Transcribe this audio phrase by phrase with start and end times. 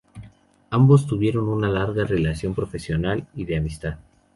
[0.71, 3.97] Ambos tuvieron una larga relación profesional y de amistad.